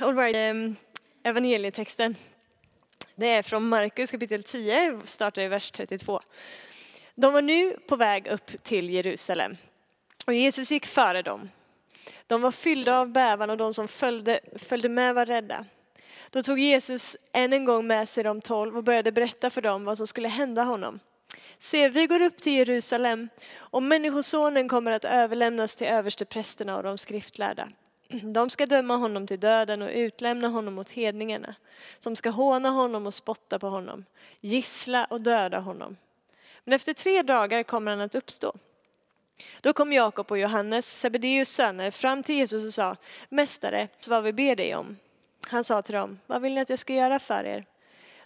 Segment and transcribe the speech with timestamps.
[0.00, 0.36] All right.
[0.36, 0.76] Ehm,
[1.22, 2.16] evangelietexten.
[3.14, 6.20] Det är från Markus kapitel 10, startar i vers 32.
[7.14, 9.56] De var nu på väg upp till Jerusalem
[10.26, 11.50] och Jesus gick före dem.
[12.26, 15.64] De var fyllda av bävan och de som följde, följde med var rädda.
[16.30, 19.84] Då tog Jesus än en gång med sig de tolv och började berätta för dem
[19.84, 21.00] vad som skulle hända honom.
[21.58, 26.98] Se, vi går upp till Jerusalem och Människosonen kommer att överlämnas till översteprästerna och de
[26.98, 27.68] skriftlärda.
[28.22, 31.54] De ska döma honom till döden och utlämna honom åt hedningarna,
[31.98, 34.04] som ska håna honom och spotta på honom,
[34.40, 35.96] gissla och döda honom.
[36.64, 38.54] Men efter tre dagar kommer han att uppstå.
[39.60, 42.96] Då kom Jakob och Johannes, Sebedeus söner, fram till Jesus och sa,
[43.28, 44.96] Mästare, så vad vi ber dig om.
[45.48, 47.64] Han sa till dem, vad vill ni att jag ska göra för er?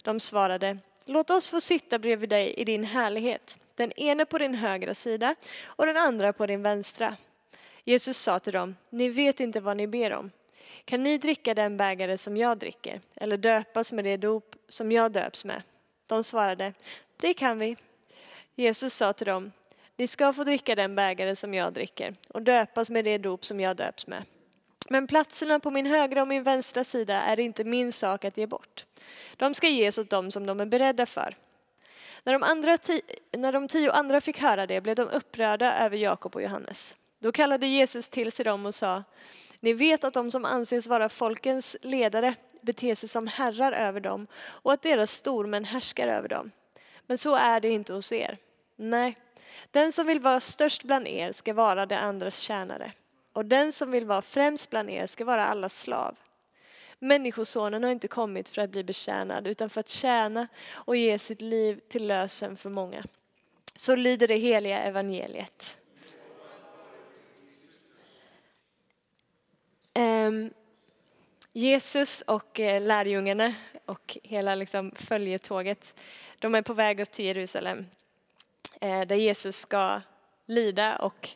[0.03, 4.55] De svarade, låt oss få sitta bredvid dig i din härlighet, den ene på din
[4.55, 7.17] högra sida och den andra på din vänstra.
[7.83, 10.31] Jesus sa till dem, ni vet inte vad ni ber om.
[10.85, 15.11] Kan ni dricka den bägare som jag dricker eller döpas med det dop som jag
[15.11, 15.61] döps med?
[16.07, 16.73] De svarade,
[17.17, 17.77] det kan vi.
[18.55, 19.51] Jesus sa till dem,
[19.97, 23.59] ni ska få dricka den bägare som jag dricker och döpas med det dop som
[23.59, 24.23] jag döps med.
[24.89, 28.47] Men platserna på min högra och min vänstra sida är inte min sak att ge
[28.47, 28.85] bort.
[29.37, 31.35] De ska ges åt dem som de är beredda för.
[32.23, 32.77] När de, andra
[33.31, 36.95] när de tio andra fick höra det blev de upprörda över Jakob och Johannes.
[37.23, 39.03] Då kallade Jesus till sig dem och sa,
[39.59, 44.27] ni vet att de som anses vara folkens ledare beter sig som herrar över dem
[44.35, 46.51] och att deras stormän härskar över dem.
[47.07, 48.37] Men så är det inte hos er.
[48.75, 49.17] Nej,
[49.71, 52.91] den som vill vara störst bland er ska vara de andras tjänare
[53.33, 56.15] och den som vill vara främst bland er ska vara allas slav.
[56.99, 61.41] Människosonen har inte kommit för att bli betjänad utan för att tjäna och ge sitt
[61.41, 63.03] liv till lösen för många.
[63.75, 65.77] Så lyder det heliga evangeliet.
[69.93, 70.49] Ehm,
[71.53, 73.53] Jesus och eh, lärjungarna
[73.85, 75.99] och hela liksom följetåget,
[76.39, 77.85] de är på väg upp till Jerusalem
[78.81, 80.01] eh, där Jesus ska
[80.45, 81.29] lida och,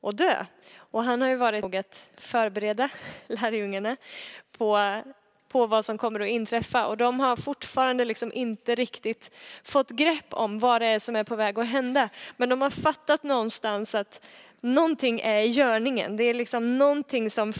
[0.00, 0.44] och dö.
[0.76, 2.88] Och han har ju varit nog att förbereda
[3.26, 3.96] lärjungarna
[4.58, 5.02] på,
[5.48, 9.30] på vad som kommer att inträffa och de har fortfarande liksom inte riktigt
[9.62, 12.08] fått grepp om vad det är som är på väg att hända.
[12.36, 14.26] Men de har fattat någonstans att
[14.74, 16.16] någonting är i görningen.
[16.16, 17.52] Det är liksom någonting som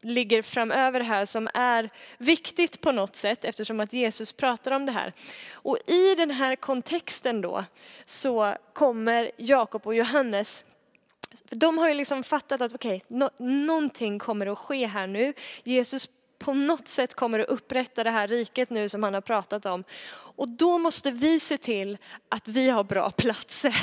[0.00, 4.92] ligger framöver här som är viktigt på något sätt eftersom att Jesus pratar om det
[4.92, 5.12] här.
[5.52, 7.64] Och i den här kontexten då
[8.06, 10.64] så kommer Jakob och Johannes
[11.44, 13.30] för de har ju liksom fattat att okej, okay, no,
[13.66, 15.32] någonting kommer att ske här nu.
[15.64, 16.08] Jesus
[16.38, 19.84] på något sätt kommer att upprätta det här riket nu som han har pratat om.
[20.10, 23.74] Och då måste vi se till att vi har bra platser.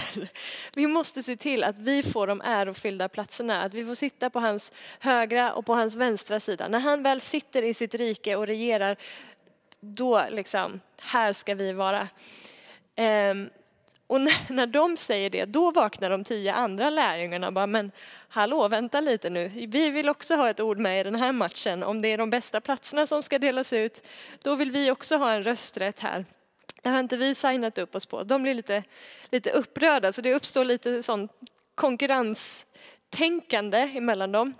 [0.76, 4.40] Vi måste se till att vi får de ärofyllda platserna, att vi får sitta på
[4.40, 6.68] hans högra och på hans vänstra sida.
[6.68, 8.98] När han väl sitter i sitt rike och regerar,
[9.80, 12.08] då liksom, här ska vi vara.
[12.98, 13.50] Um,
[14.08, 17.92] och när, när de säger det, då vaknar de tio andra lärjungarna och bara, men
[18.30, 19.68] hallå, vänta lite nu.
[19.68, 21.84] Vi vill också ha ett ord med i den här matchen.
[21.84, 24.08] Om det är de bästa platserna som ska delas ut,
[24.44, 26.26] då vill vi också ha en rösträtt här.
[26.82, 28.24] Det har inte vi signat upp oss på.
[28.24, 28.84] De blir lite,
[29.32, 31.30] lite upprörda, så det uppstår lite sån
[31.76, 34.54] konkurrenstänkande emellan dem.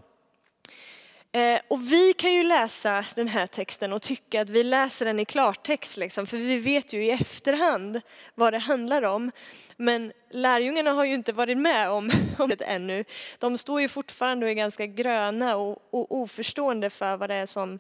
[1.36, 5.20] Eh, och vi kan ju läsa den här texten och tycka att vi läser den
[5.20, 8.02] i klartext, liksom, för vi vet ju i efterhand
[8.36, 9.32] vad det handlar om.
[9.78, 13.04] Men lärjungarna har ju inte varit med om, om det ännu.
[13.40, 17.46] De står ju fortfarande och är ganska gröna och, och oförstående för vad det är
[17.46, 17.80] som,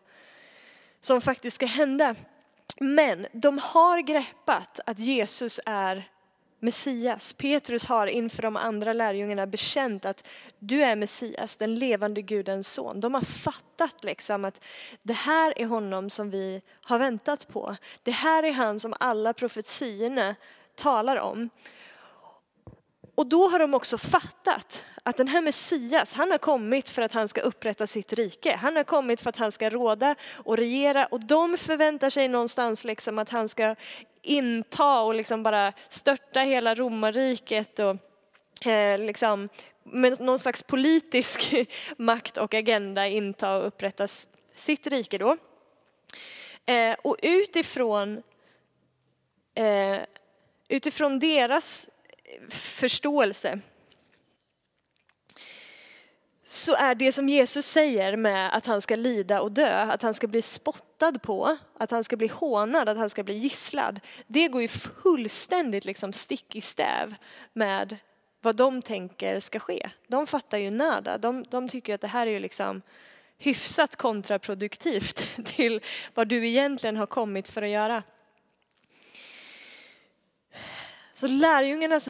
[1.01, 2.15] som faktiskt ska hända.
[2.79, 6.03] Men de har greppat att Jesus är
[6.65, 7.33] Messias.
[7.33, 10.27] Petrus har inför de andra lärjungarna bekänt att
[10.59, 12.99] du är Messias, den levande Gudens son.
[12.99, 14.63] De har fattat liksom att
[15.01, 17.75] det här är honom som vi har väntat på.
[18.03, 20.35] Det här är han som alla profetiorna
[20.75, 21.49] talar om.
[23.15, 27.13] Och då har de också fattat att den här Messias, han har kommit för att
[27.13, 28.55] han ska upprätta sitt rike.
[28.55, 32.83] Han har kommit för att han ska råda och regera och de förväntar sig någonstans
[32.83, 33.75] liksom att han ska
[34.21, 39.49] inta och liksom bara störta hela romarriket och eh, liksom
[39.83, 41.53] med någon slags politisk
[41.97, 44.07] makt och agenda inta och upprätta
[44.55, 45.37] sitt rike då.
[46.65, 48.23] Eh, och utifrån,
[49.55, 49.99] eh,
[50.67, 51.89] utifrån deras
[52.49, 53.59] förståelse
[56.47, 60.13] så är det som Jesus säger med att han ska lida och dö, att han
[60.13, 63.99] ska bli spottad på, att han ska bli hånad, att han ska bli gisslad.
[64.27, 67.15] Det går ju fullständigt liksom stick i stäv
[67.53, 67.97] med
[68.41, 69.89] vad de tänker ska ske.
[70.07, 71.17] De fattar ju nada.
[71.17, 72.81] De, de tycker att det här är ju liksom
[73.37, 75.81] hyfsat kontraproduktivt till
[76.13, 78.03] vad du egentligen har kommit för att göra.
[81.13, 82.09] Så lärjungarnas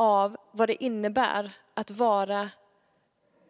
[0.00, 2.50] av vad det innebär att vara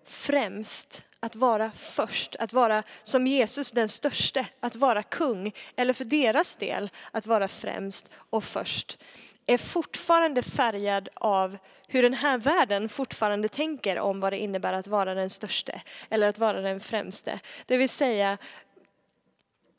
[0.04, 6.04] främst, att vara först, att vara som Jesus den störste, att vara kung, eller för
[6.04, 8.98] deras del att vara främst och först,
[9.46, 11.58] är fortfarande färgad av
[11.88, 16.28] hur den här världen fortfarande tänker om vad det innebär att vara den störste eller
[16.28, 17.40] att vara den främste.
[17.66, 18.38] Det vill säga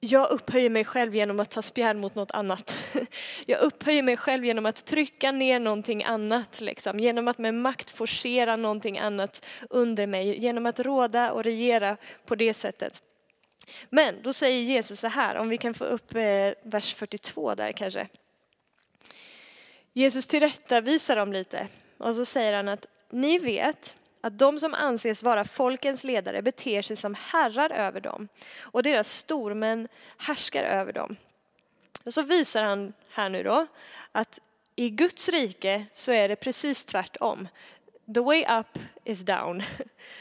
[0.04, 2.78] jag upphöjer mig själv genom att ta spjärn mot något annat.
[3.46, 7.00] Jag upphöjer mig själv genom att trycka ner någonting annat, liksom.
[7.00, 12.36] genom att med makt forcera någonting annat under mig, genom att råda och regera på
[12.36, 13.04] det sättet.
[13.90, 17.72] Men då säger Jesus så här, om vi kan få upp eh, vers 42 där
[17.72, 18.08] kanske.
[19.94, 21.68] Jesus tillrättavisar dem lite
[21.98, 26.82] och så säger han att ni vet att de som anses vara folkens ledare beter
[26.82, 28.28] sig som herrar över dem
[28.60, 29.88] och deras stormän
[30.18, 31.16] härskar över dem.
[32.06, 33.68] Och så visar han här nu då
[34.12, 34.40] att
[34.76, 37.48] i Guds rike så är det precis tvärtom.
[38.14, 39.64] The way up is down.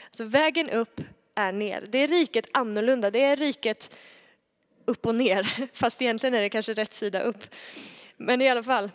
[0.06, 1.00] Alltså vägen upp
[1.34, 1.84] är ner.
[1.88, 3.10] Det är riket annorlunda.
[3.10, 3.96] Det är riket
[4.84, 5.68] upp och ner.
[5.76, 7.54] Fast egentligen är det kanske rätt sida upp.
[8.16, 8.90] Men i alla fall.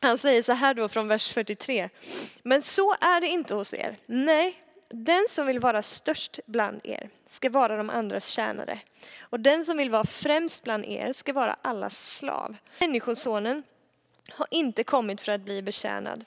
[0.00, 1.88] Han säger så här då från vers 43.
[2.42, 3.96] Men så är det inte hos er.
[4.06, 4.56] Nej,
[4.88, 8.78] den som vill vara störst bland er ska vara de andras tjänare.
[9.20, 12.56] Och den som vill vara främst bland er ska vara allas slav.
[12.80, 13.62] Människosonen
[14.30, 16.24] har inte kommit för att bli betjänad,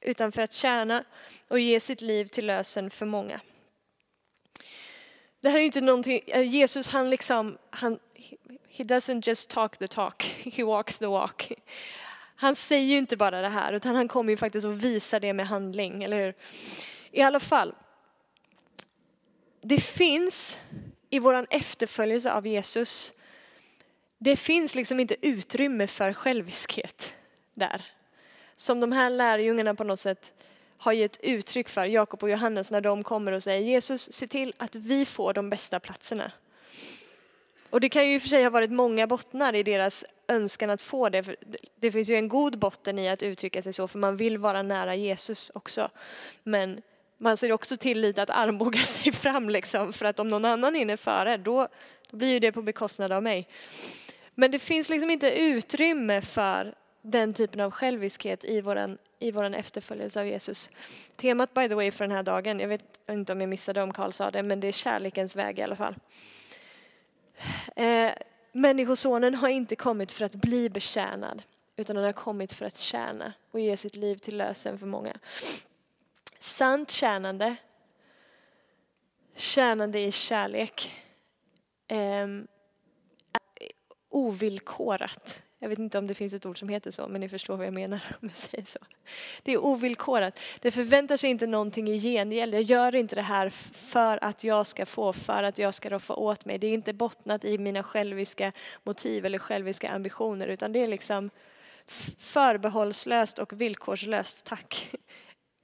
[0.00, 1.04] utan för att tjäna
[1.48, 3.40] och ge sitt liv till lösen för många.
[5.40, 7.98] Det här är inte någonting, eh, Jesus han liksom, han,
[8.68, 10.22] he doesn't just talk the talk,
[10.56, 11.52] he walks the walk.
[12.40, 15.32] Han säger ju inte bara det här, utan han kommer ju faktiskt att visa det
[15.32, 16.34] med handling, eller hur?
[17.10, 17.74] I alla fall,
[19.62, 20.60] det finns
[21.10, 23.12] i våran efterföljelse av Jesus,
[24.18, 27.14] det finns liksom inte utrymme för själviskhet
[27.54, 27.84] där.
[28.56, 30.32] Som de här lärjungarna på något sätt
[30.76, 34.54] har gett uttryck för, Jakob och Johannes, när de kommer och säger Jesus, se till
[34.56, 36.32] att vi får de bästa platserna.
[37.70, 40.70] Och det kan ju i och för sig ha varit många bottnar i deras önskan
[40.70, 41.36] att få det.
[41.76, 44.62] Det finns ju en god botten i att uttrycka sig så, för man vill vara
[44.62, 45.90] nära Jesus också.
[46.42, 46.82] Men
[47.18, 50.74] man ser också till lite att armbåga sig fram, liksom, för att om någon annan
[50.74, 51.68] hinner före, då,
[52.10, 53.48] då blir ju det på bekostnad av mig.
[54.34, 59.54] Men det finns liksom inte utrymme för den typen av själviskhet i våran, i våran
[59.54, 60.70] efterföljelse av Jesus.
[61.16, 63.92] Temat by the way för den här dagen, jag vet inte om jag missade om
[63.92, 65.94] Karl sa det, men det är kärlekens väg i alla fall.
[67.76, 68.12] Eh,
[68.52, 71.42] Människosonen har inte kommit för att bli betjänad,
[71.76, 75.18] utan han har kommit för att tjäna och ge sitt liv till lösen för många.
[76.38, 77.56] Sant tjänande,
[79.36, 80.94] tjänande i kärlek,
[81.88, 82.26] eh,
[84.08, 87.56] ovillkorat jag vet inte om det finns ett ord som heter så, men ni förstår
[87.56, 88.78] vad jag menar om jag säger så.
[89.42, 90.40] Det är ovillkorat.
[90.60, 92.54] Det förväntar sig inte någonting i gengäld.
[92.54, 96.14] Jag gör inte det här för att jag ska få, för att jag ska roffa
[96.14, 96.58] åt mig.
[96.58, 98.52] Det är inte bottnat i mina själviska
[98.84, 101.30] motiv eller själviska ambitioner, utan det är liksom
[102.18, 104.94] förbehållslöst och villkorslöst tack.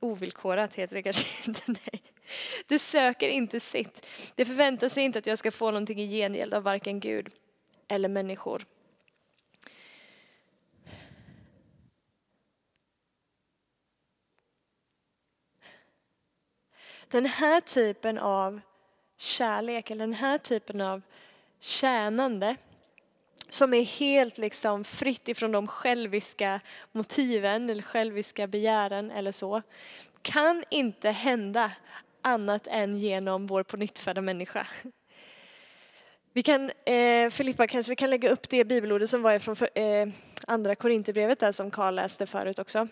[0.00, 2.02] Ovillkorat heter det kanske inte, nej.
[2.66, 4.06] Det söker inte sitt.
[4.34, 7.28] Det förväntar sig inte att jag ska få någonting i gengäld av varken Gud
[7.88, 8.64] eller människor.
[17.14, 18.60] Den här typen av
[19.18, 21.02] kärlek, eller den här typen av
[21.60, 22.56] tjänande
[23.48, 26.60] som är helt liksom fritt ifrån de själviska
[26.92, 29.62] motiven eller själviska begären eller så,
[30.22, 31.72] kan inte hända
[32.22, 34.66] annat än genom vår pånyttfödda människa.
[36.32, 40.08] Vi kan, eh, Filippa kanske vi kan lägga upp det bibelordet som var från eh,
[40.46, 42.88] andra Korinthierbrevet där som Karl läste förut också.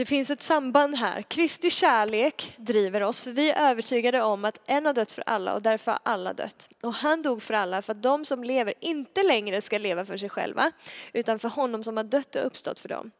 [0.00, 1.22] Det finns ett samband här.
[1.22, 5.54] Kristi kärlek driver oss, för vi är övertygade om att en har dött för alla
[5.54, 6.68] och därför har alla dött.
[6.80, 10.16] Och han dog för alla för att de som lever inte längre ska leva för
[10.16, 10.72] sig själva,
[11.12, 13.10] utan för honom som har dött och uppstått för dem.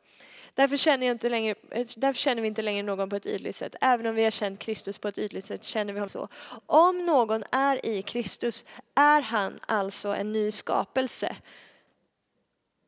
[0.54, 1.54] Därför känner, jag inte längre,
[1.96, 3.74] därför känner vi inte längre någon på ett ytligt sätt.
[3.80, 6.28] Även om vi har känt Kristus på ett ytligt sätt känner vi honom så.
[6.66, 11.36] Om någon är i Kristus är han alltså en ny skapelse.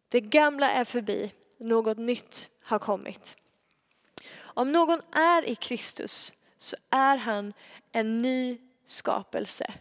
[0.09, 3.37] Det gamla är förbi, något nytt har kommit.
[4.54, 7.52] Om någon är i Kristus så är han
[7.92, 9.73] en ny skapelse.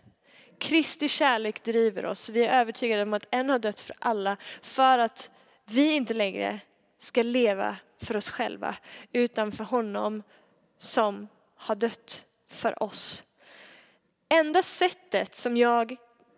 [0.57, 2.29] Kristi kärlek driver oss.
[2.29, 5.31] Vi är övertygade om att en har dött för alla för att
[5.65, 6.59] vi inte längre
[6.97, 8.75] ska leva för oss själva
[9.11, 10.23] utan för honom
[10.77, 13.23] som har dött för oss.
[14.29, 15.95] Enda sättet som jag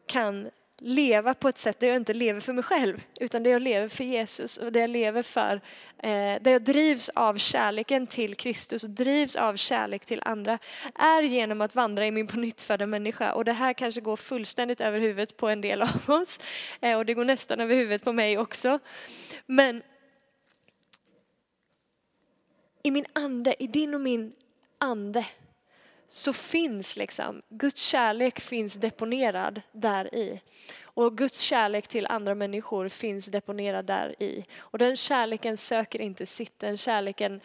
[0.07, 3.62] kan leva på ett sätt där jag inte lever för mig själv, utan där jag
[3.62, 5.62] lever för Jesus och där jag lever för,
[5.98, 10.60] eh, där jag drivs av kärleken till Kristus och drivs av kärlek till andra,
[10.96, 13.34] är genom att vandra i min pånyttfödda människa.
[13.34, 16.39] Och det här kanske går fullständigt över huvudet på en del av oss,
[16.82, 18.80] eh, och det går nästan över huvudet på mig också.
[19.46, 19.84] Men
[22.84, 24.34] i min ande, i din och min
[24.77, 25.25] ande,
[26.13, 30.41] så finns liksom, Guds kärlek finns deponerad där i.
[30.84, 34.46] Och Guds kärlek till andra människor finns deponerad där i.
[34.58, 37.41] Och den kärleken söker inte sitt, den kärleken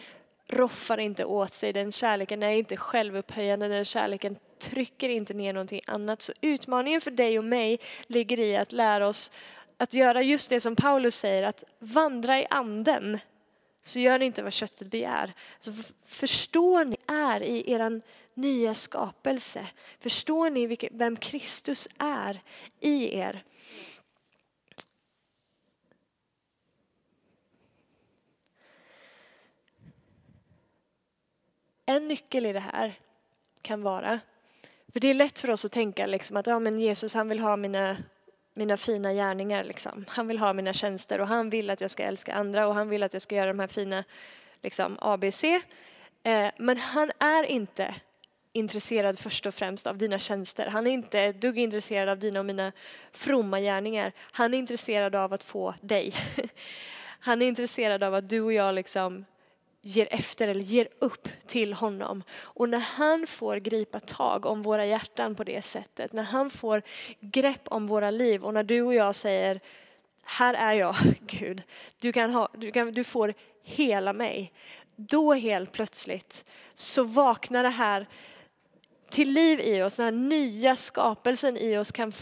[0.49, 5.81] roffar inte åt sig, den kärleken är inte självupphöjande, den kärleken trycker inte ner någonting
[5.87, 6.23] annat.
[6.23, 9.33] Så utmaningen för dig och mig ligger i att lära oss
[9.77, 13.19] att göra just det som Paulus säger, att vandra i anden.
[13.83, 15.33] Så gör ni inte vad köttet begär.
[15.61, 15.73] Så
[16.07, 18.03] förstår ni är i eran
[18.39, 19.67] nya skapelse?
[19.99, 22.41] Förstår ni vem Kristus är
[22.81, 23.43] i er?
[31.87, 32.95] En nyckel i det här
[33.63, 34.21] kan vara,
[34.93, 37.41] för det är lätt för oss att tänka liksom att ja, men Jesus han vill
[37.41, 37.97] ha mina,
[38.55, 39.65] mina fina gärningar.
[39.65, 40.05] Liksom.
[40.09, 42.89] Han vill ha mina tjänster och han vill att jag ska älska andra och han
[42.89, 44.05] vill att jag ska göra de här fina
[44.63, 45.45] liksom, ABC.
[46.23, 47.95] Eh, men han är inte
[48.59, 50.67] intresserad först och främst av dina tjänster.
[50.67, 52.73] Han är inte ett dugg intresserad av dina och mina
[53.13, 54.13] fromma gärningar.
[54.21, 56.13] Han är intresserad av att få dig.
[57.21, 59.25] Han är intresserad av att du och jag liksom
[59.83, 62.23] ger efter eller ger upp till honom.
[62.41, 66.83] Och när han får gripa tag om våra hjärtan på det sättet, när han får
[67.21, 69.61] grepp om våra liv och när du och jag säger
[70.25, 71.63] här är jag Gud,
[71.99, 74.53] du, kan ha, du, kan, du får hela mig.
[74.97, 78.07] Då helt plötsligt så vaknar det här
[79.11, 82.13] till liv i oss, den här nya skapelsen i oss kan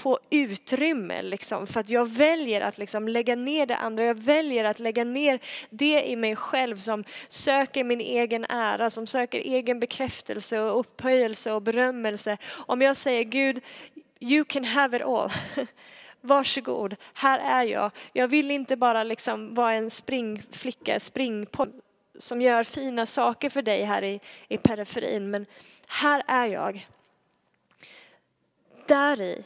[0.00, 4.04] få utrymme liksom, för att jag väljer att liksom lägga ner det andra.
[4.04, 9.06] Jag väljer att lägga ner det i mig själv som söker min egen ära, som
[9.06, 12.36] söker egen bekräftelse och upphöjelse och berömmelse.
[12.50, 13.60] Om jag säger Gud,
[14.20, 15.30] you can have it all.
[16.20, 17.90] Varsågod, här är jag.
[18.12, 21.72] Jag vill inte bara liksom vara en springflicka, springpojke
[22.20, 25.46] som gör fina saker för dig här i, i periferin, men
[25.86, 26.88] här är jag.
[28.86, 29.44] Där i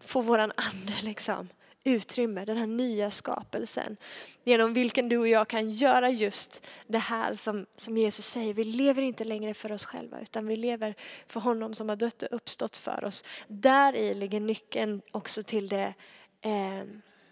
[0.00, 1.48] får våran ande liksom
[1.86, 3.96] utrymme, den här nya skapelsen.
[4.44, 8.54] Genom vilken du och jag kan göra just det här som, som Jesus säger.
[8.54, 10.94] Vi lever inte längre för oss själva utan vi lever
[11.26, 13.24] för honom som har dött och uppstått för oss.
[13.48, 15.94] Där i ligger nyckeln också till det,
[16.40, 16.84] eh,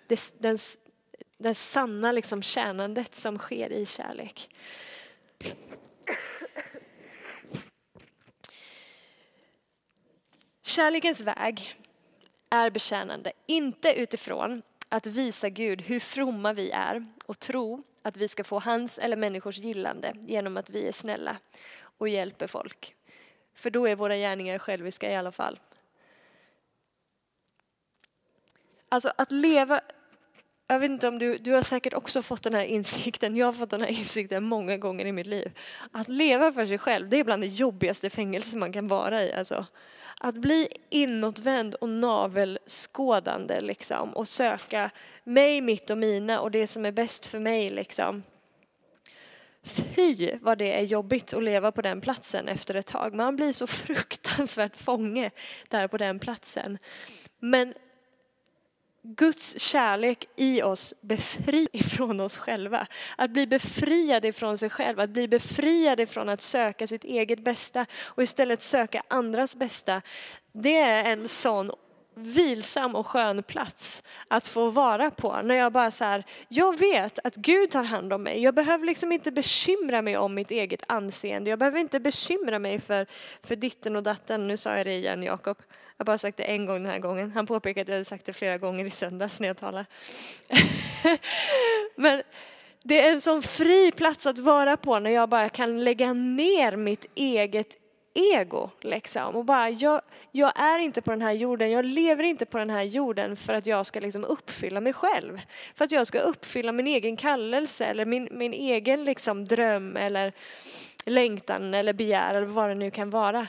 [0.06, 0.58] det, den,
[1.44, 4.50] det sanna liksom tjänandet som sker i kärlek.
[10.62, 11.78] Kärlekens väg
[12.50, 18.28] är betjänande, inte utifrån att visa Gud hur fromma vi är och tro att vi
[18.28, 21.36] ska få hans eller människors gillande genom att vi är snälla
[21.98, 22.94] och hjälper folk.
[23.54, 25.58] För då är våra gärningar själviska i alla fall.
[28.88, 29.80] Alltså att leva
[30.74, 33.52] jag vet inte om du, du har säkert också fått den här insikten, jag har
[33.52, 35.58] fått den här insikten många gånger i mitt liv.
[35.92, 39.32] Att leva för sig själv, det är bland det jobbigaste fängelse man kan vara i.
[39.32, 39.66] Alltså,
[40.20, 44.90] att bli inåtvänd och navelskådande liksom, och söka
[45.24, 47.70] mig, mitt och mina och det som är bäst för mig.
[47.70, 48.22] Liksom.
[49.62, 53.14] Fy vad det är jobbigt att leva på den platsen efter ett tag.
[53.14, 55.30] Man blir så fruktansvärt fånge
[55.68, 56.78] där på den platsen.
[57.40, 57.74] Men
[59.06, 62.86] Guds kärlek i oss befri ifrån oss själva.
[63.16, 67.86] Att bli befriad ifrån sig själv, att bli befriad ifrån att söka sitt eget bästa
[68.04, 70.02] och istället söka andras bästa.
[70.52, 71.70] Det är en sån
[72.14, 75.40] vilsam och skön plats att få vara på.
[75.42, 78.42] När jag bara så här, jag vet att Gud tar hand om mig.
[78.42, 81.50] Jag behöver liksom inte bekymra mig om mitt eget anseende.
[81.50, 83.06] Jag behöver inte bekymra mig för,
[83.42, 84.48] för ditten och datten.
[84.48, 85.56] Nu sa jag det igen Jakob.
[86.04, 87.30] Jag har bara sagt det en gång den här gången.
[87.30, 89.86] Han påpekade att jag hade sagt det flera gånger i söndags när jag talade.
[91.96, 92.22] Men
[92.82, 96.76] det är en sån fri plats att vara på när jag bara kan lägga ner
[96.76, 97.76] mitt eget
[98.14, 98.70] ego.
[98.80, 99.36] Liksom.
[99.36, 100.00] Och bara, jag,
[100.32, 103.52] jag, är inte på den här jorden, jag lever inte på den här jorden för
[103.52, 105.40] att jag ska liksom uppfylla mig själv.
[105.74, 110.32] För att jag ska uppfylla min egen kallelse eller min, min egen liksom dröm eller
[111.06, 113.46] längtan eller begär eller vad det nu kan vara.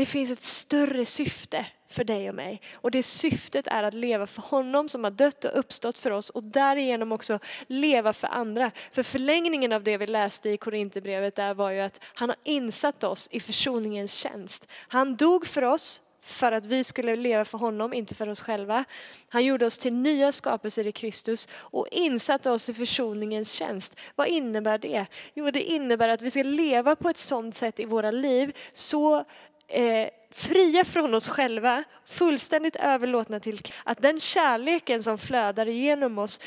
[0.00, 2.60] Det finns ett större syfte för dig och mig.
[2.72, 6.30] Och det syftet är att leva för honom som har dött och uppstått för oss
[6.30, 8.70] och därigenom också leva för andra.
[8.92, 13.04] För förlängningen av det vi läste i Korinthierbrevet där var ju att han har insatt
[13.04, 14.68] oss i försoningens tjänst.
[14.88, 18.84] Han dog för oss för att vi skulle leva för honom, inte för oss själva.
[19.28, 24.00] Han gjorde oss till nya skapelser i Kristus och insatte oss i försoningens tjänst.
[24.14, 25.06] Vad innebär det?
[25.34, 29.24] Jo, det innebär att vi ska leva på ett sådant sätt i våra liv så
[29.70, 36.40] eh, fria från oss själva, fullständigt överlåtna till att den kärleken som flödar igenom oss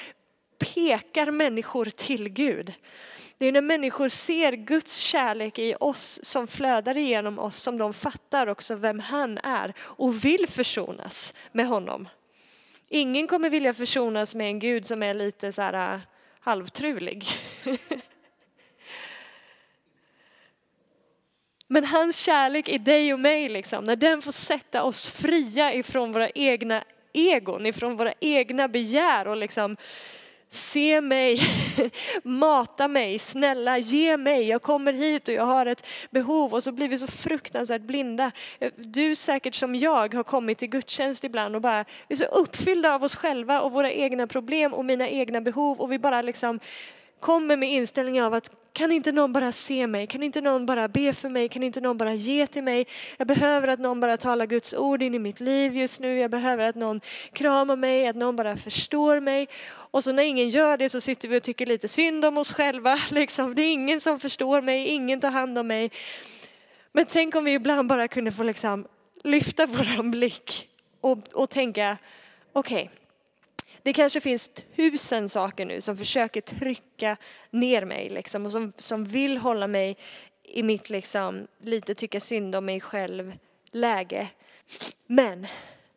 [0.58, 2.74] pekar människor till Gud.
[3.38, 7.94] Det är när människor ser Guds kärlek i oss som flödar igenom oss som de
[7.94, 12.08] fattar också vem han är och vill försonas med honom.
[12.90, 16.00] Ingen kommer vilja försonas med en Gud som är lite så här eh,
[16.40, 17.26] halvtrulig.
[21.74, 26.12] Men hans kärlek i dig och mig, liksom, när den får sätta oss fria ifrån
[26.12, 29.78] våra egna egon, ifrån våra egna begär och liksom
[30.50, 31.40] Se mig,
[32.24, 36.72] mata mig, snälla ge mig, jag kommer hit och jag har ett behov och så
[36.72, 38.32] blir vi så fruktansvärt blinda.
[38.76, 42.94] Du säkert som jag har kommit till gudstjänst ibland och bara vi är så uppfyllda
[42.94, 46.60] av oss själva och våra egna problem och mina egna behov och vi bara liksom
[47.24, 50.08] kommer med inställningen av att kan inte någon bara se mig?
[50.08, 51.50] Kan inte någon bara be för mig?
[51.50, 52.88] Kan inte någon bara ge till mig?
[53.18, 56.20] Jag behöver att någon bara talar Guds ord in i mitt liv just nu.
[56.20, 57.02] Jag behöver att någon
[57.34, 59.48] kramar mig, att någon bara förstår mig.
[59.92, 62.54] Och så när ingen gör det så sitter vi och tycker lite synd om oss
[62.54, 63.00] själva.
[63.10, 63.56] Liksom.
[63.56, 65.92] Det är ingen som förstår mig, ingen tar hand om mig.
[66.92, 68.88] Men tänk om vi ibland bara kunde få liksom
[69.24, 70.70] lyfta våran blick
[71.02, 71.98] och, och tänka,
[72.54, 73.03] okej, okay,
[73.84, 77.18] det kanske finns tusen saker nu som försöker trycka
[77.52, 79.98] ner mig liksom, och som, som vill hålla mig
[80.44, 83.34] i mitt liksom, lite tycka synd om mig själv
[83.72, 84.28] läge.
[85.08, 85.48] Men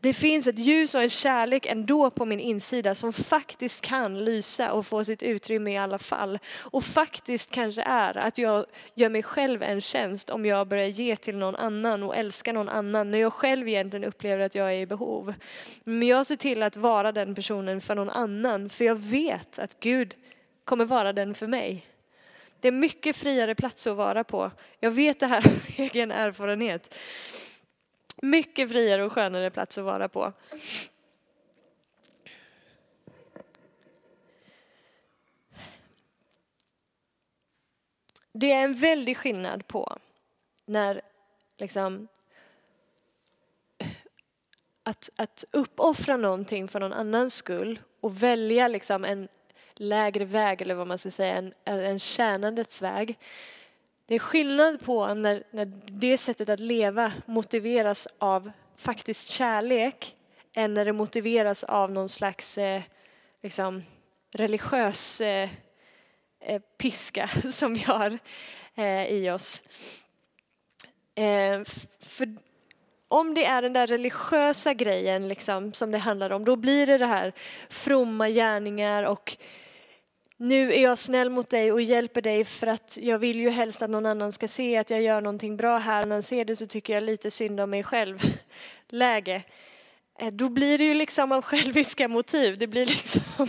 [0.06, 4.72] det finns ett ljus och en kärlek ändå på min insida som faktiskt kan lysa
[4.72, 6.38] och få sitt utrymme i alla fall.
[6.58, 11.16] Och faktiskt kanske är att jag gör mig själv en tjänst om jag börjar ge
[11.16, 14.78] till någon annan och älska någon annan när jag själv egentligen upplever att jag är
[14.78, 15.34] i behov.
[15.84, 19.80] Men jag ser till att vara den personen för någon annan för jag vet att
[19.80, 20.14] Gud
[20.64, 21.86] kommer vara den för mig.
[22.60, 24.50] Det är mycket friare plats att vara på.
[24.80, 26.95] Jag vet det här av egen erfarenhet.
[28.26, 30.32] Mycket friare och skönare plats att vara på.
[38.32, 39.99] Det är en väldig skillnad på
[40.65, 41.02] när
[41.56, 42.08] liksom
[44.82, 49.28] att, att uppoffra någonting för någon annans skull och välja liksom en
[49.75, 53.19] lägre väg eller vad man ska säga, en, en tjänandets väg
[54.06, 60.16] det är skillnad på när, när det sättet att leva motiveras av faktiskt kärlek
[60.54, 62.82] än när det motiveras av någon slags eh,
[63.42, 63.82] liksom,
[64.32, 65.50] religiös eh,
[66.40, 68.19] eh piska som vi har
[68.75, 69.62] eh, i oss.
[71.14, 71.64] Eh,
[72.00, 72.36] för
[73.08, 76.99] om det är den där religiösa grejen liksom, som det handlar om, då blir det
[76.99, 77.32] det här
[77.69, 79.36] fromma gärningar och
[80.36, 83.82] nu är jag snäll mot dig och hjälper dig för att jag vill ju helst
[83.82, 86.06] att någon annan ska se att jag gör någonting bra här.
[86.06, 88.18] När han ser det så tycker jag lite synd om mig själv.
[88.88, 89.42] Läge.
[90.18, 92.58] Eh, då blir det ju liksom av själviska motiv.
[92.58, 93.22] Det blir liksom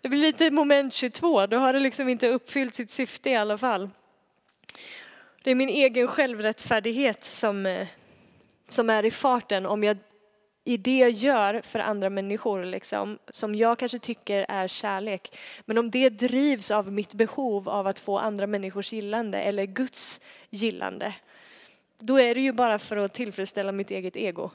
[0.00, 1.46] det blir lite moment 22.
[1.46, 3.90] Då har det liksom inte uppfyllt sitt syfte i alla fall.
[5.42, 7.88] Det är min egen självrättfärdighet som, eh,
[8.68, 9.96] som är i farten om jag
[10.64, 15.38] i det jag gör för andra människor, liksom, som jag kanske tycker är kärlek.
[15.64, 20.20] Men om det drivs av mitt behov av att få andra människors gillande eller Guds
[20.50, 21.14] gillande,
[21.98, 24.50] då är det ju bara för att tillfredsställa mitt eget ego.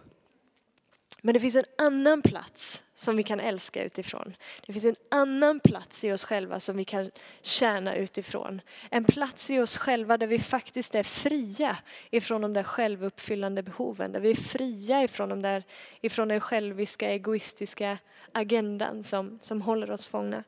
[1.25, 4.35] Men det finns en annan plats som vi kan älska utifrån.
[4.65, 7.11] Det finns en annan plats i oss själva som vi kan
[7.41, 8.61] tjäna utifrån.
[8.89, 11.77] En plats i oss själva där vi faktiskt är fria
[12.11, 14.11] ifrån de där självuppfyllande behoven.
[14.11, 15.63] Där vi är fria ifrån, de där,
[16.01, 17.97] ifrån den själviska, egoistiska
[18.31, 20.43] agendan som, som håller oss fångna.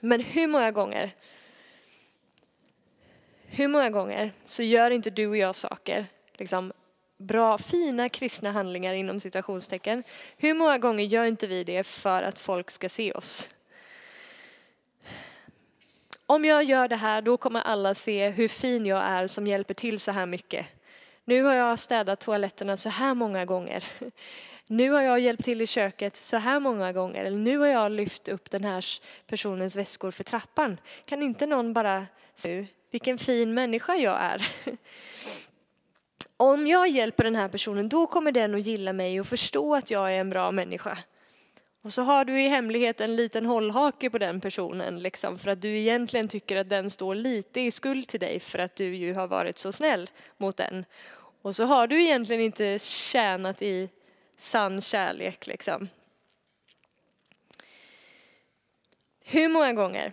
[0.00, 1.14] Men hur många gånger
[3.52, 6.72] hur många gånger så gör inte du och jag saker liksom,
[7.20, 10.02] bra, fina kristna handlingar inom citationstecken.
[10.36, 13.48] Hur många gånger gör inte vi det för att folk ska se oss?
[16.26, 19.74] Om jag gör det här då kommer alla se hur fin jag är som hjälper
[19.74, 20.66] till så här mycket.
[21.24, 23.84] Nu har jag städat toaletterna så här många gånger.
[24.66, 27.24] Nu har jag hjälpt till i köket så här många gånger.
[27.24, 28.84] Eller nu har jag lyft upp den här
[29.26, 30.80] personens väskor för trappan.
[31.04, 34.48] Kan inte någon bara se vilken fin människa jag är?
[36.40, 39.90] Om jag hjälper den här personen, då kommer den att gilla mig och förstå att
[39.90, 40.98] jag är en bra människa.
[41.82, 45.62] Och så har du i hemlighet en liten hållhake på den personen, liksom, för att
[45.62, 49.14] du egentligen tycker att den står lite i skuld till dig för att du ju
[49.14, 50.84] har varit så snäll mot den.
[51.42, 53.88] Och så har du egentligen inte tjänat i
[54.36, 55.46] sann kärlek.
[55.46, 55.88] Liksom.
[59.24, 60.12] Hur många gånger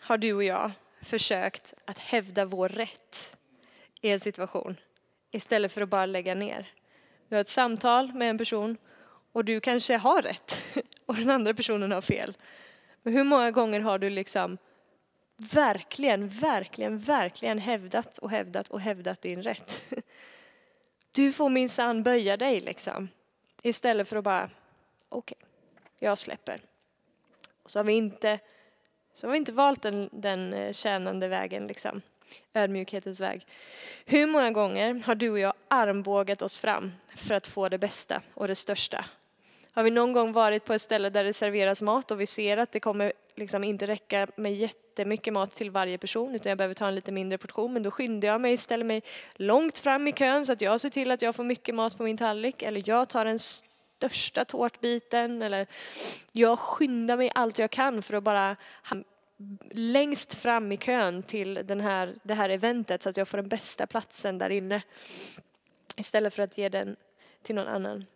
[0.00, 0.70] har du och jag
[1.02, 3.36] försökt att hävda vår rätt
[4.00, 4.76] i en situation
[5.30, 6.68] istället för att bara lägga ner?
[7.28, 8.76] Du har ett samtal med en person
[9.32, 10.62] och du kanske har rätt
[11.06, 12.36] och den andra personen har fel.
[13.02, 14.58] Men hur många gånger har du liksom
[15.52, 19.82] verkligen, verkligen, verkligen hävdat och hävdat och hävdat din rätt?
[21.12, 23.08] Du får minsann böja dig liksom.
[23.62, 24.50] Istället för att bara,
[25.08, 25.48] okej, okay,
[25.98, 26.60] jag släpper.
[27.62, 28.38] Och så har vi inte,
[29.12, 32.02] så har vi inte valt den, den eh, tjänande vägen liksom.
[32.54, 33.46] Ödmjukhetens väg.
[34.04, 38.22] Hur många gånger har du och jag armbågat oss fram för att få det bästa
[38.34, 39.04] och det största
[39.72, 42.56] har vi någon gång varit på ett ställe där det serveras mat och vi ser
[42.56, 46.74] att det kommer liksom inte räcka med jättemycket mat till varje person utan jag behöver
[46.74, 49.02] ta en lite mindre portion men då skyndar jag mig, ställer mig
[49.34, 52.02] långt fram i kön så att jag ser till att jag får mycket mat på
[52.02, 55.66] min tallrik eller jag tar den största tårtbiten eller
[56.32, 58.56] jag skyndar mig allt jag kan för att bara
[59.70, 63.48] längst fram i kön till den här, det här eventet så att jag får den
[63.48, 64.82] bästa platsen där inne
[65.96, 66.96] istället för att ge den
[67.42, 68.06] till någon annan.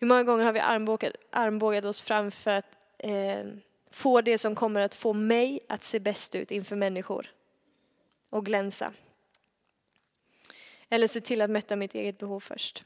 [0.00, 3.46] Hur många gånger har vi armbågat, armbågat oss fram för att eh,
[3.90, 7.30] få det som kommer att få mig att se bäst ut inför människor
[8.30, 8.92] och glänsa.
[10.88, 12.84] Eller se till att mätta mitt eget behov först.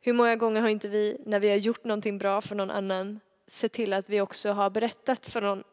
[0.00, 3.20] Hur många gånger har inte vi, när vi har gjort någonting bra för någon annan,
[3.46, 5.64] sett till att vi också har berättat för någon,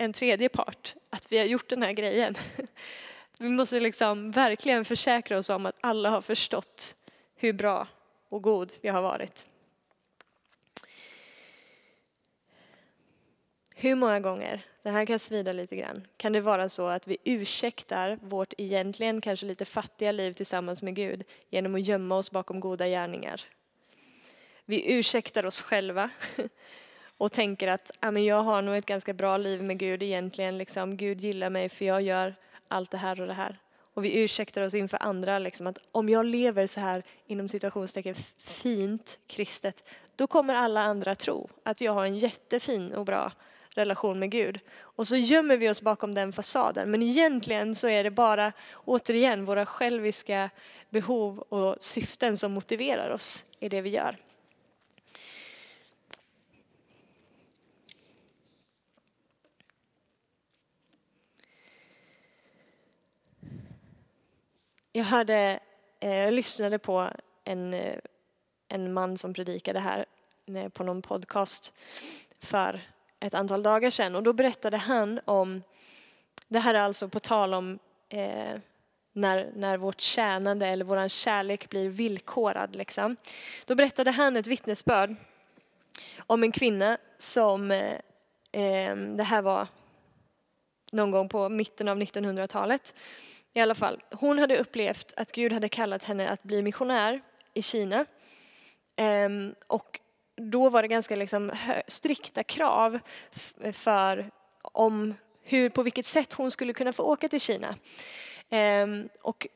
[0.00, 2.34] en tredje part att vi har gjort den här grejen.
[3.38, 6.96] Vi måste liksom verkligen försäkra oss om att alla har förstått
[7.36, 7.88] hur bra
[8.28, 9.46] och god vi har varit.
[13.76, 17.16] Hur många gånger, det här kan svida lite grann, kan det vara så att vi
[17.24, 22.60] ursäktar vårt egentligen kanske lite fattiga liv tillsammans med Gud genom att gömma oss bakom
[22.60, 23.40] goda gärningar?
[24.64, 26.10] Vi ursäktar oss själva
[27.20, 30.58] och tänker att jag har nog ett ganska bra liv med Gud egentligen.
[30.58, 32.34] Liksom, Gud gillar mig för jag gör
[32.68, 33.58] allt det här och det här.
[33.94, 38.14] Och vi ursäktar oss inför andra liksom, att om jag lever så här inom situationstecken
[38.38, 39.84] fint kristet,
[40.16, 43.32] då kommer alla andra tro att jag har en jättefin och bra
[43.74, 44.60] relation med Gud.
[44.78, 46.90] Och så gömmer vi oss bakom den fasaden.
[46.90, 48.52] Men egentligen så är det bara,
[48.84, 50.50] återigen, våra själviska
[50.90, 54.16] behov och syften som motiverar oss i det vi gör.
[64.92, 65.60] Jag hörde,
[66.00, 67.10] eh, jag lyssnade på
[67.44, 67.98] en, eh,
[68.68, 70.06] en man som predikade här
[70.46, 71.72] eh, på någon podcast
[72.40, 72.80] för
[73.20, 75.62] ett antal dagar sedan och då berättade han om,
[76.48, 78.58] det här är alltså på tal om eh,
[79.12, 82.76] när, när vårt tjänande eller vår kärlek blir villkorad.
[82.76, 83.16] Liksom.
[83.66, 85.16] Då berättade han ett vittnesbörd
[86.26, 88.00] om en kvinna som, eh
[89.16, 89.66] det här var
[90.92, 92.94] någon gång på mitten av 1900-talet.
[93.52, 97.20] I alla fall, hon hade upplevt att Gud hade kallat henne att bli missionär
[97.54, 98.06] i Kina.
[98.96, 100.00] Ehm, och
[100.36, 101.52] då var det ganska liksom
[101.86, 102.98] strikta krav
[103.72, 104.30] för
[104.62, 107.74] om hur, på vilket sätt hon skulle kunna få åka till Kina.
[108.50, 109.46] Ehm, och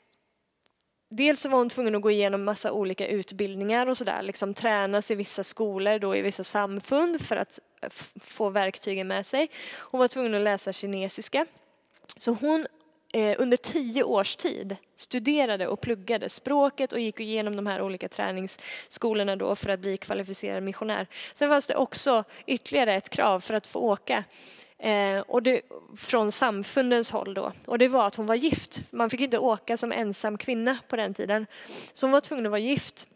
[1.08, 5.10] dels så var hon tvungen att gå igenom massa olika utbildningar och sådär, liksom tränas
[5.10, 7.58] i vissa skolor, då i vissa samfund för att
[8.20, 9.50] få verktygen med sig.
[9.78, 11.46] Hon var tvungen att läsa kinesiska.
[12.16, 12.66] Så hon
[13.14, 18.08] Eh, under tio års tid studerade och pluggade språket och gick igenom de här olika
[18.08, 21.06] träningsskolorna då för att bli kvalificerad missionär.
[21.34, 24.24] Sen fanns det också ytterligare ett krav för att få åka
[24.78, 25.62] eh, och det,
[25.96, 27.52] från samfundens håll då.
[27.66, 28.80] Och det var att hon var gift.
[28.90, 31.46] Man fick inte åka som ensam kvinna på den tiden.
[31.92, 33.08] Så hon var tvungen att vara gift.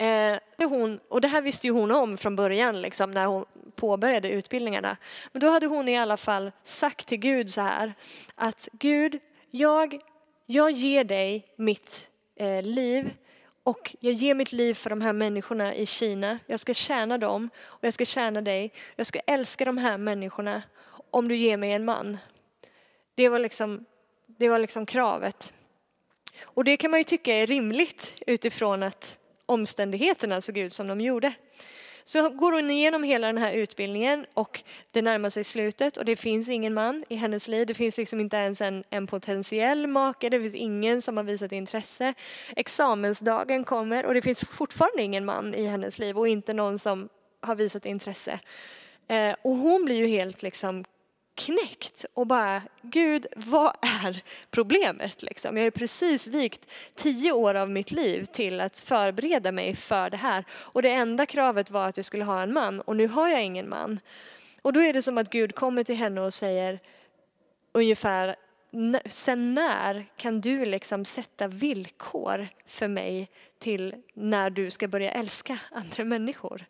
[0.00, 4.28] Eh, hon, och det här visste ju hon om från början liksom, när hon påbörjade
[4.28, 4.96] utbildningarna.
[5.32, 7.94] Men då hade hon i alla fall sagt till Gud så här
[8.34, 9.18] att Gud,
[9.50, 10.00] jag,
[10.46, 13.10] jag ger dig mitt eh, liv
[13.62, 16.38] och jag ger mitt liv för de här människorna i Kina.
[16.46, 18.72] Jag ska tjäna dem och jag ska tjäna dig.
[18.96, 20.62] Jag ska älska de här människorna
[21.10, 22.18] om du ger mig en man.
[23.14, 23.84] Det var liksom,
[24.26, 25.52] det var liksom kravet.
[26.42, 29.19] Och det kan man ju tycka är rimligt utifrån att
[29.50, 31.32] omständigheterna såg ut som de gjorde.
[32.04, 36.16] Så går hon igenom hela den här utbildningen och det närmar sig slutet och det
[36.16, 37.66] finns ingen man i hennes liv.
[37.66, 41.52] Det finns liksom inte ens en, en potentiell make, det finns ingen som har visat
[41.52, 42.14] intresse.
[42.56, 47.08] Examensdagen kommer och det finns fortfarande ingen man i hennes liv och inte någon som
[47.40, 48.40] har visat intresse.
[49.08, 50.84] Eh, och hon blir ju helt liksom
[51.40, 55.22] knäckt och bara, Gud, vad är problemet?
[55.22, 55.56] Liksom?
[55.56, 60.16] Jag har precis vikt tio år av mitt liv till att förbereda mig för det
[60.16, 60.44] här.
[60.50, 63.44] Och det enda kravet var att jag skulle ha en man och nu har jag
[63.44, 64.00] ingen man.
[64.62, 66.80] Och då är det som att Gud kommer till henne och säger
[67.72, 68.36] ungefär,
[69.06, 75.58] sen när kan du liksom sätta villkor för mig till när du ska börja älska
[75.72, 76.64] andra människor?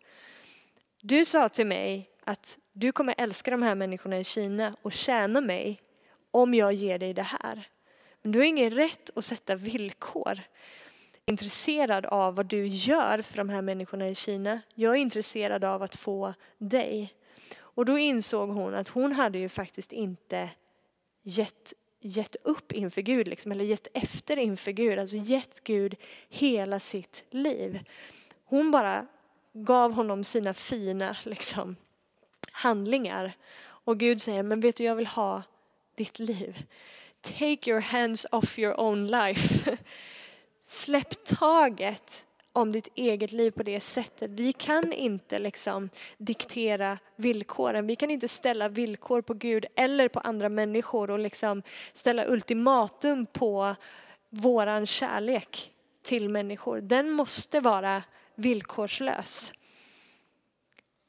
[1.01, 5.41] Du sa till mig att du kommer älska de här människorna i Kina och tjäna
[5.41, 5.79] mig
[6.31, 7.67] om jag ger dig det här.
[8.21, 10.39] Men du har ingen rätt att sätta villkor.
[11.25, 14.61] Intresserad av vad du gör för de här människorna i Kina.
[14.75, 17.13] Jag är intresserad av att få dig.
[17.59, 20.49] Och då insåg hon att hon hade ju faktiskt inte
[21.23, 25.95] gett, gett upp inför Gud, liksom, eller gett efter inför Gud, alltså gett Gud
[26.29, 27.79] hela sitt liv.
[28.45, 29.07] Hon bara
[29.53, 31.75] gav honom sina fina liksom,
[32.61, 33.33] handlingar.
[33.61, 35.43] Och Gud säger, men vet du jag vill ha
[35.95, 36.63] ditt liv.
[37.21, 39.77] Take your hands off your own life.
[40.63, 44.31] Släpp taget om ditt eget liv på det sättet.
[44.31, 47.87] Vi kan inte liksom diktera villkoren.
[47.87, 53.25] Vi kan inte ställa villkor på Gud eller på andra människor och liksom ställa ultimatum
[53.25, 53.75] på
[54.29, 55.71] våran kärlek
[56.03, 56.81] till människor.
[56.81, 58.03] Den måste vara
[58.35, 59.53] villkorslös.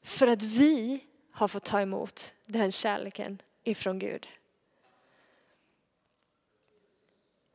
[0.03, 0.99] För att vi
[1.33, 4.27] har fått ta emot den kärleken ifrån Gud.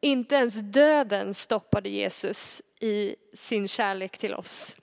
[0.01, 4.77] Inte ens döden stoppade Jesus i sin kärlek till oss.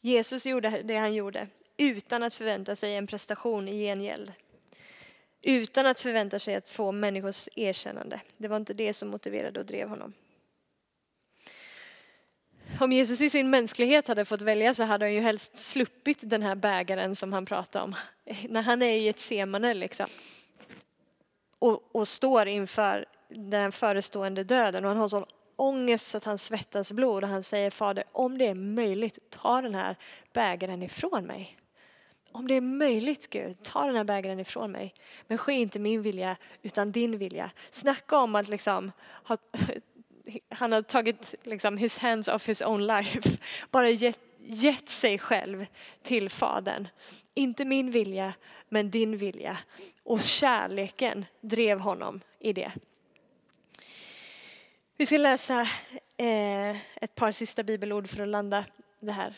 [0.00, 4.32] Jesus gjorde det han gjorde utan att förvänta sig en prestation i gengäld.
[5.42, 8.20] Utan att förvänta sig att få människors erkännande.
[8.36, 10.12] Det var inte det som motiverade och drev honom.
[12.80, 16.42] Om Jesus i sin mänsklighet hade fått välja så hade han ju helst sluppit den
[16.42, 17.94] här bägaren som han pratar om.
[18.48, 20.06] När han är i ett semane liksom.
[21.58, 25.24] Och, och står inför den förestående döden och han har sån
[25.56, 29.62] ångest så att han svettas blod och han säger Fader, om det är möjligt, ta
[29.62, 29.96] den här
[30.32, 31.56] bägaren ifrån mig.
[32.32, 34.94] Om det är möjligt Gud, ta den här bägaren ifrån mig.
[35.26, 37.50] Men ske inte min vilja utan din vilja.
[37.70, 38.92] Snacka om att liksom
[39.24, 39.36] ha
[40.48, 43.38] han har tagit liksom his hands off his own life.
[43.70, 45.66] Bara gett, gett sig själv
[46.02, 46.88] till Fadern.
[47.34, 48.34] Inte min vilja,
[48.68, 49.58] men din vilja.
[50.02, 52.72] Och kärleken drev honom i det.
[54.96, 55.60] Vi ska läsa
[56.16, 58.64] eh, ett par sista bibelord för att landa
[59.00, 59.34] det här.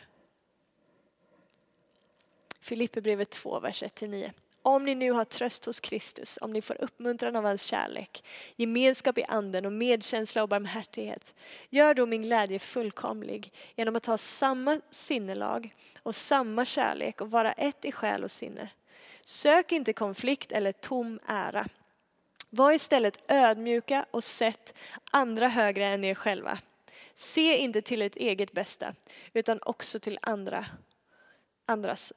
[2.60, 4.30] Filipperbrevet 2, vers 1-9.
[4.64, 8.24] Om ni nu har tröst hos Kristus, om ni får uppmuntran av hans kärlek,
[8.56, 11.34] gemenskap i anden och medkänsla och barmhärtighet,
[11.70, 17.52] gör då min glädje fullkomlig genom att ha samma sinnelag och samma kärlek och vara
[17.52, 18.68] ett i själ och sinne.
[19.20, 21.68] Sök inte konflikt eller tom ära.
[22.50, 24.78] Var istället ödmjuka och sätt
[25.10, 26.58] andra högre än er själva.
[27.14, 28.94] Se inte till ert eget bästa,
[29.32, 30.66] utan också till andra,
[31.66, 32.12] andras.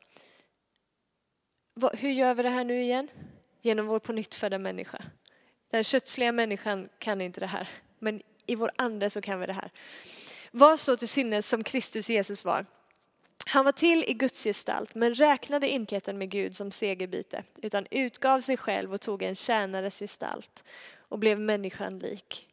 [1.93, 3.07] Hur gör vi det här nu igen?
[3.61, 5.01] Genom vår pånyttfödda människa.
[5.71, 9.53] Den kötsliga människan kan inte det här, men i vår ande så kan vi det
[9.53, 9.71] här.
[10.51, 12.65] Var så till sinnes som Kristus Jesus var.
[13.45, 18.41] Han var till i Guds gestalt men räknade intheten med Gud som segerbyte utan utgav
[18.41, 20.63] sig själv och tog en tjänares gestalt
[20.97, 22.47] och blev människan lik.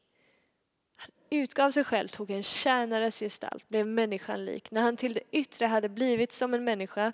[0.96, 4.70] Han utgav sig själv, tog en tjänares gestalt, blev människan lik.
[4.70, 7.12] När han till det yttre hade blivit som en människa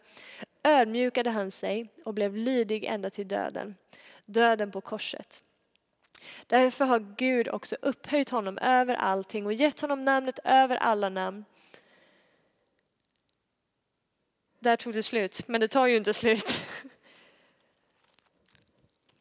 [0.68, 3.76] ödmjukade han sig och blev lydig ända till döden,
[4.26, 5.42] döden på korset.
[6.46, 11.44] Därför har Gud också upphöjt honom över allting och gett honom namnet över alla namn.
[14.58, 16.60] Där tog det slut, men det tar ju inte slut.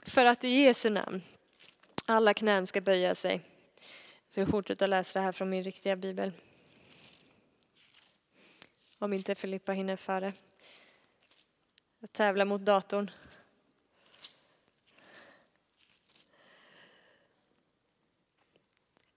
[0.04, 1.22] För att i Jesu namn
[2.06, 3.42] alla knän ska böja sig.
[4.30, 6.32] Så jag fortsätter läsa det här från min riktiga bibel.
[9.00, 10.34] Om inte Filippa hinner före.
[12.00, 13.12] Jag tävlar mot datorn.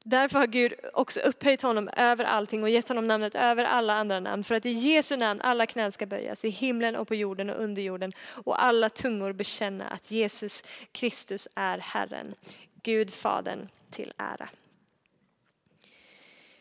[0.04, 4.20] Därför har Gud också upphöjt honom över allting och gett honom namnet över alla andra
[4.20, 7.50] namn för att i Jesu namn alla knän ska böjas i himlen och på jorden
[7.50, 8.12] och under jorden
[8.44, 12.34] och alla tungor bekänna att Jesus Kristus är Herren,
[12.82, 14.48] Gud Fadern till ära.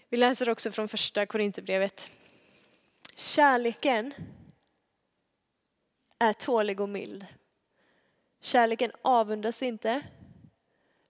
[0.10, 2.10] Vi läser också från första Korinthierbrevet.
[3.16, 4.14] Kärleken
[6.20, 7.26] är tålig och mild.
[8.42, 10.02] Kärleken avundas inte.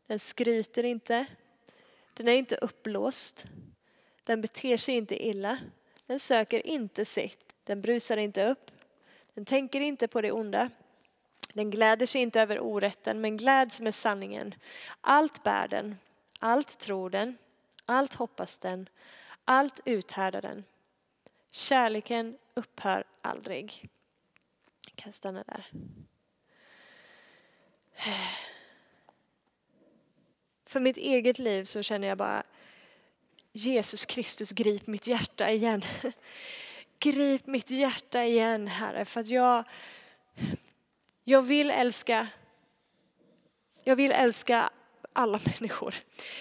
[0.07, 1.25] Den skryter inte.
[2.13, 3.45] Den är inte uppblåst.
[4.23, 5.59] Den beter sig inte illa.
[6.05, 7.53] Den söker inte sitt.
[7.63, 8.71] Den brusar inte upp.
[9.33, 10.69] Den tänker inte på det onda.
[11.53, 14.55] Den gläder sig inte över orätten men gläds med sanningen.
[15.01, 15.97] Allt bär den,
[16.39, 17.37] allt tror den,
[17.85, 18.89] allt hoppas den,
[19.45, 20.63] allt uthärdar den.
[21.51, 23.89] Kärleken upphör aldrig.
[24.99, 25.65] Jag kan stanna där.
[30.65, 32.43] För mitt eget liv så känner jag bara
[33.51, 35.81] Jesus Kristus, grip mitt hjärta igen.
[36.99, 39.63] Grip mitt hjärta igen, Herre, för att jag,
[41.23, 42.27] jag vill älska,
[43.83, 44.69] jag vill älska
[45.13, 45.95] alla människor.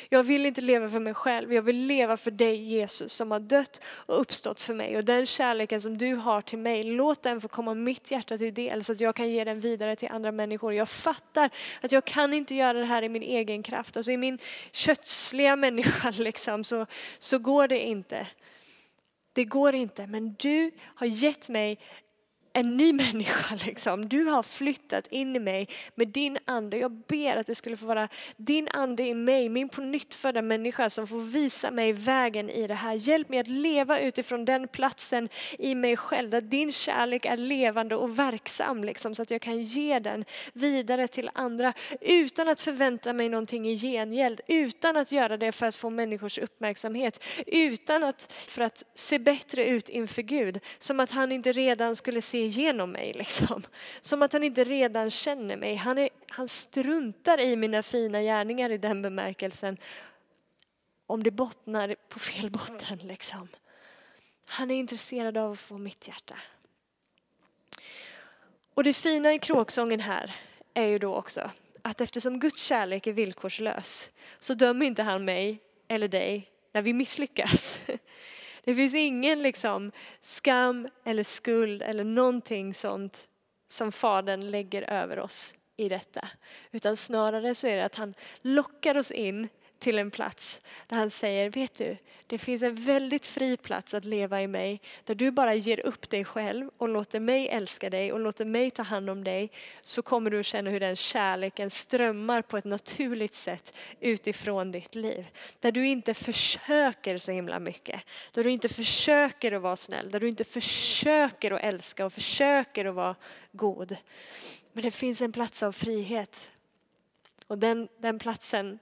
[0.08, 3.40] Jag vill inte leva för mig själv, jag vill leva för dig Jesus som har
[3.40, 4.96] dött och uppstått för mig.
[4.96, 8.54] Och den kärleken som du har till mig, låt den få komma mitt hjärta till
[8.54, 10.74] del så att jag kan ge den vidare till andra människor.
[10.74, 11.50] Jag fattar
[11.80, 14.38] att jag kan inte göra det här i min egen kraft, alltså i min
[14.72, 16.86] kötsliga människa liksom, så,
[17.18, 18.26] så går det inte.
[19.32, 21.78] Det går inte, men du har gett mig
[22.58, 23.56] en ny människa.
[23.66, 24.08] Liksom.
[24.08, 26.76] Du har flyttat in i mig med din ande.
[26.76, 30.42] Jag ber att det skulle få vara din ande i mig, min på nytt födda
[30.42, 32.94] människa som får visa mig vägen i det här.
[32.94, 37.96] Hjälp mig att leva utifrån den platsen i mig själv där din kärlek är levande
[37.96, 43.12] och verksam liksom, så att jag kan ge den vidare till andra utan att förvänta
[43.12, 48.32] mig någonting i gengäld, utan att göra det för att få människors uppmärksamhet, utan att
[48.32, 50.60] för att se bättre ut inför Gud.
[50.78, 53.12] Som att han inte redan skulle se igenom mig.
[53.12, 53.62] Liksom.
[54.00, 55.74] Som att han inte redan känner mig.
[55.74, 59.76] Han, är, han struntar i mina fina gärningar i den bemärkelsen.
[61.06, 62.98] Om det bottnar på fel botten.
[62.98, 63.48] Liksom.
[64.46, 66.34] Han är intresserad av att få mitt hjärta.
[68.74, 70.34] Och det fina i kråksången här
[70.74, 71.50] är ju då också
[71.82, 76.92] att eftersom Guds kärlek är villkorslös så dömer inte han mig eller dig när vi
[76.92, 77.80] misslyckas.
[78.64, 83.28] Det finns ingen liksom skam eller skuld eller någonting sånt
[83.68, 86.28] som Fadern lägger över oss i detta.
[86.72, 91.10] Utan snarare så är det att han lockar oss in till en plats där han
[91.10, 91.96] säger, vet du,
[92.28, 96.10] det finns en väldigt fri plats att leva i mig där du bara ger upp
[96.10, 100.02] dig själv och låter mig älska dig och låter mig ta hand om dig så
[100.02, 105.26] kommer du att känna hur den kärleken strömmar på ett naturligt sätt utifrån ditt liv.
[105.60, 108.00] Där du inte försöker så himla mycket,
[108.32, 112.84] där du inte försöker att vara snäll, där du inte försöker att älska och försöker
[112.84, 113.16] att vara
[113.52, 113.96] god.
[114.72, 116.52] Men det finns en plats av frihet
[117.46, 118.78] och den, den platsen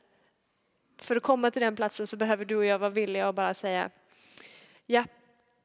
[0.99, 3.55] för att komma till den platsen så behöver du och jag vara villiga att bara
[3.55, 3.91] säga
[4.87, 5.05] ja,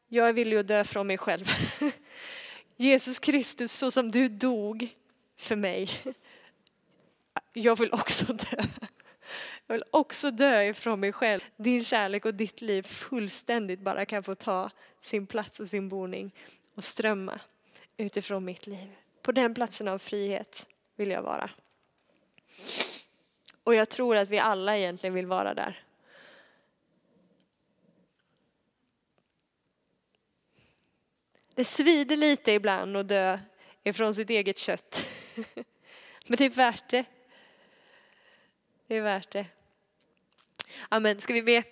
[0.08, 1.46] jag är villig att dö från mig själv.
[2.78, 4.88] Jesus Kristus, så som du dog
[5.38, 5.90] för mig.
[7.54, 8.58] Jag vill också dö.
[9.68, 11.42] Jag vill också dö ifrån mig själv.
[11.58, 16.32] Din kärlek och ditt liv fullständigt bara kan få ta sin plats och sin boning
[16.76, 17.40] och strömma
[17.98, 18.96] utifrån mitt liv.
[19.22, 21.50] På den platsen av frihet vill jag vara.
[23.72, 25.84] Och jag tror att vi alla egentligen vill vara där.
[31.56, 33.40] Det svider lite ibland att dö
[33.84, 35.10] ifrån sitt eget kött.
[36.28, 37.06] Men det är värt det.
[38.88, 39.46] Det är värt det.
[40.90, 41.20] Amen.
[41.20, 41.64] Ska vi be?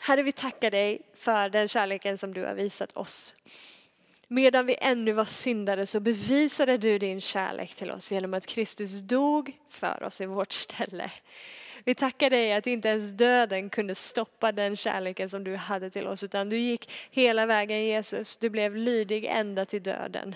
[0.00, 3.34] Herre, vi tackar dig för den kärleken som du har visat oss.
[4.32, 9.00] Medan vi ännu var syndare så bevisade du din kärlek till oss genom att Kristus
[9.00, 11.10] dog för oss i vårt ställe.
[11.84, 16.06] Vi tackar dig att inte ens döden kunde stoppa den kärleken som du hade till
[16.06, 18.36] oss utan du gick hela vägen Jesus.
[18.36, 20.34] Du blev lydig ända till döden.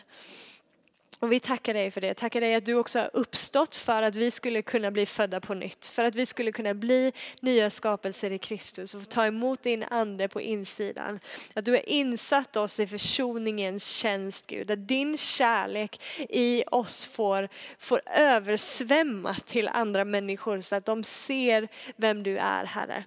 [1.19, 2.15] Och vi tackar dig för det.
[2.15, 5.55] Tackar dig att du också har uppstått för att vi skulle kunna bli födda på
[5.55, 5.87] nytt.
[5.87, 9.83] För att vi skulle kunna bli nya skapelser i Kristus och få ta emot din
[9.83, 11.21] ande på insidan.
[11.55, 14.71] Att du har insatt oss i försoningens tjänst Gud.
[14.71, 17.49] Att din kärlek i oss får,
[17.79, 23.05] får översvämma till andra människor så att de ser vem du är Herre.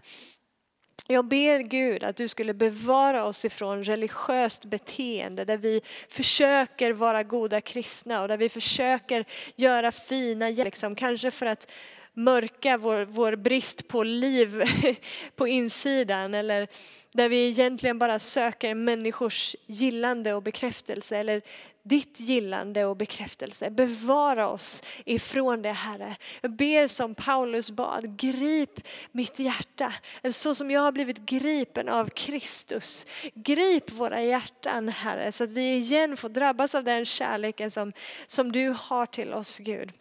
[1.07, 7.23] Jag ber Gud att du skulle bevara oss ifrån religiöst beteende där vi försöker vara
[7.23, 11.71] goda kristna och där vi försöker göra fina, liksom, kanske för att
[12.17, 14.63] mörka vår, vår brist på liv
[15.35, 16.67] på insidan eller
[17.13, 21.41] där vi egentligen bara söker människors gillande och bekräftelse eller
[21.83, 23.69] ditt gillande och bekräftelse.
[23.69, 26.15] Bevara oss ifrån det Herre.
[26.41, 29.93] Jag ber som Paulus bad, grip mitt hjärta.
[30.31, 33.05] Så som jag har blivit gripen av Kristus.
[33.33, 37.93] Grip våra hjärtan Herre så att vi igen får drabbas av den kärleken som,
[38.27, 39.91] som du har till oss Gud.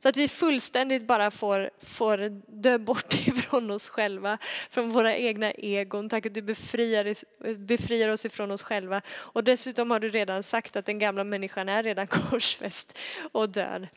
[0.00, 4.38] Så att vi fullständigt bara får, får dö bort ifrån oss själva,
[4.70, 6.08] från våra egna egon.
[6.08, 7.14] Tack att du befriar,
[7.54, 9.02] befriar oss ifrån oss själva.
[9.08, 12.98] Och dessutom har du redan sagt att den gamla människan är redan korsfäst
[13.32, 13.88] och död.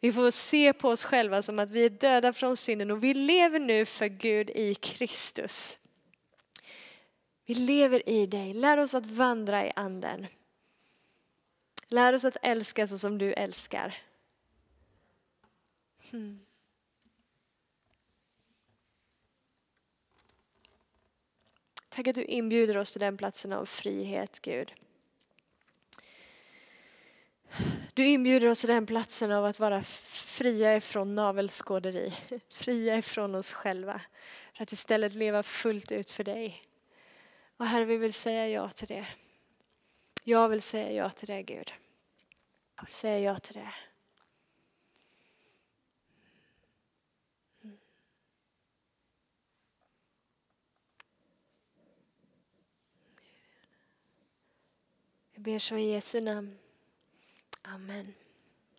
[0.00, 3.14] Vi får se på oss själva som att vi är döda från synden och vi
[3.14, 5.78] lever nu för Gud i Kristus.
[7.46, 8.54] Vi lever i dig.
[8.54, 10.26] Lär oss att vandra i anden.
[11.88, 13.94] Lär oss att älska så som du älskar.
[16.12, 16.40] Mm.
[21.88, 24.74] Tack att du inbjuder oss till den platsen av frihet, Gud.
[27.94, 32.12] Du inbjuder oss till den platsen av att vara fria ifrån navelskåderi,
[32.48, 34.00] fria ifrån oss själva,
[34.54, 36.62] för att istället leva fullt ut för dig.
[37.56, 39.06] Och Herre, vi vill säga ja till det.
[40.24, 41.72] Jag vill säga ja till det, Gud.
[42.76, 43.74] Jag vill säga ja till det.
[55.44, 56.58] Ber så i Jesu namn.
[57.64, 58.14] Amen.